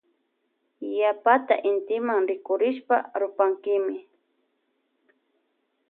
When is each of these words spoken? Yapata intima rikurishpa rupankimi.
Yapata 0.99 1.55
intima 1.71 2.13
rikurishpa 2.29 2.95
rupankimi. 3.19 3.97